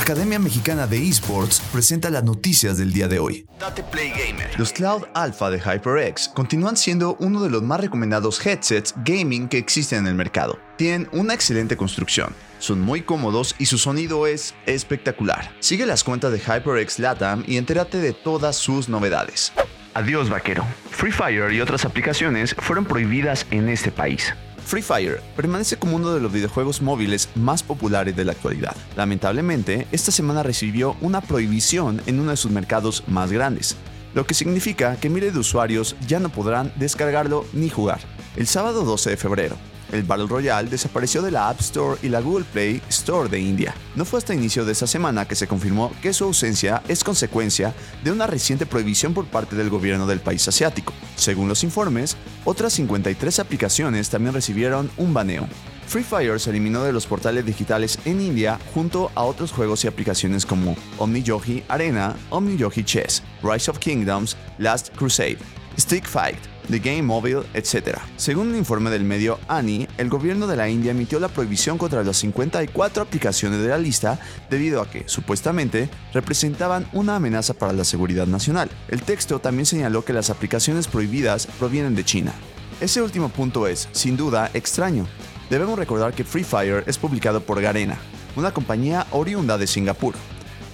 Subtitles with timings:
[0.00, 3.46] Academia Mexicana de Esports presenta las noticias del día de hoy.
[3.60, 4.58] Date Play Gamer.
[4.58, 9.58] Los Cloud Alpha de HyperX continúan siendo uno de los más recomendados headsets gaming que
[9.58, 10.58] existen en el mercado.
[10.76, 15.54] Tienen una excelente construcción, son muy cómodos y su sonido es espectacular.
[15.60, 19.52] Sigue las cuentas de HyperX Latam y entérate de todas sus novedades.
[19.92, 20.64] Adiós vaquero.
[20.90, 24.32] Free Fire y otras aplicaciones fueron prohibidas en este país.
[24.70, 28.76] Free Fire permanece como uno de los videojuegos móviles más populares de la actualidad.
[28.96, 33.74] Lamentablemente, esta semana recibió una prohibición en uno de sus mercados más grandes,
[34.14, 37.98] lo que significa que miles de usuarios ya no podrán descargarlo ni jugar.
[38.36, 39.56] El sábado 12 de febrero,
[39.92, 43.74] el Battle Royale desapareció de la App Store y la Google Play Store de India.
[43.96, 47.74] No fue hasta inicio de esta semana que se confirmó que su ausencia es consecuencia
[48.04, 50.92] de una reciente prohibición por parte del gobierno del país asiático.
[51.16, 55.48] Según los informes, otras 53 aplicaciones también recibieron un baneo.
[55.90, 59.88] Free Fire se eliminó de los portales digitales en India junto a otros juegos y
[59.88, 65.38] aplicaciones como OmniYogi Arena, OmniYogi Chess, Rise of Kingdoms, Last Crusade,
[65.76, 66.38] Stick Fight,
[66.70, 67.98] The Game Mobile, etc.
[68.16, 72.04] Según un informe del medio ANI, el gobierno de la India emitió la prohibición contra
[72.04, 77.84] las 54 aplicaciones de la lista debido a que, supuestamente, representaban una amenaza para la
[77.84, 78.70] seguridad nacional.
[78.88, 82.32] El texto también señaló que las aplicaciones prohibidas provienen de China.
[82.80, 85.06] Ese último punto es, sin duda, extraño.
[85.50, 87.98] Debemos recordar que Free Fire es publicado por Garena,
[88.36, 90.14] una compañía oriunda de Singapur.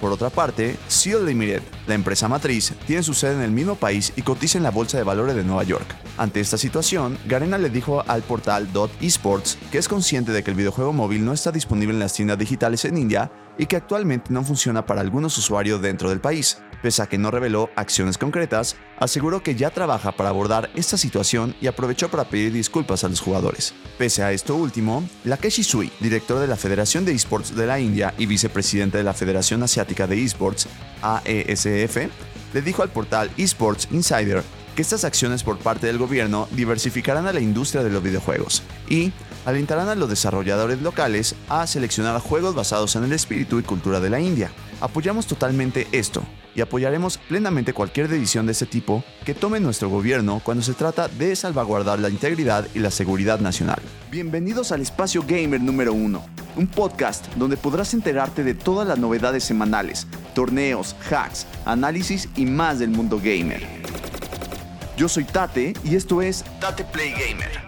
[0.00, 4.12] Por otra parte, Seal Limited, la empresa matriz, tiene su sede en el mismo país
[4.16, 5.86] y cotiza en la Bolsa de Valores de Nueva York.
[6.18, 8.68] Ante esta situación, Garena le dijo al portal
[9.00, 12.38] .esports que es consciente de que el videojuego móvil no está disponible en las tiendas
[12.38, 16.58] digitales en India y que actualmente no funciona para algunos usuarios dentro del país.
[16.82, 21.54] Pese a que no reveló acciones concretas, aseguró que ya trabaja para abordar esta situación
[21.60, 23.74] y aprovechó para pedir disculpas a los jugadores.
[23.98, 28.14] Pese a esto último, Lakeshi Sui, director de la Federación de Esports de la India
[28.18, 30.68] y vicepresidente de la Federación Asiática de Esports,
[31.02, 31.96] AESF,
[32.52, 34.42] le dijo al portal Esports Insider
[34.76, 39.10] que estas acciones por parte del gobierno diversificarán a la industria de los videojuegos y
[39.46, 44.10] alentarán a los desarrolladores locales a seleccionar juegos basados en el espíritu y cultura de
[44.10, 44.52] la India.
[44.80, 46.22] Apoyamos totalmente esto
[46.54, 51.08] y apoyaremos plenamente cualquier decisión de este tipo que tome nuestro gobierno cuando se trata
[51.08, 53.80] de salvaguardar la integridad y la seguridad nacional.
[54.10, 56.26] Bienvenidos al espacio gamer número 1,
[56.56, 62.78] un podcast donde podrás enterarte de todas las novedades semanales, torneos, hacks, análisis y más
[62.78, 63.75] del mundo gamer.
[64.96, 67.65] Yo soy Tate y esto es Tate Play Gamer.